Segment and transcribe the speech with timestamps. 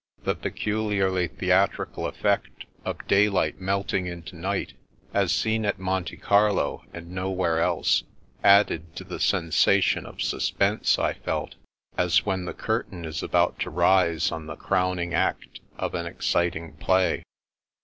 [0.23, 4.73] The peculiarly theatrical effect of daylight melting into night,
[5.13, 8.01] as seen at Monte Carlo and nowhere else,
[8.43, 11.53] added to the sensation of suspense I felt,
[11.99, 16.73] as when the curtain is about to rise on the crowning act of an exciting
[16.77, 17.21] play.